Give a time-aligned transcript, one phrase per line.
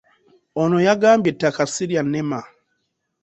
[0.61, 2.39] Ono yagambye ettaka ssi lya NEMA.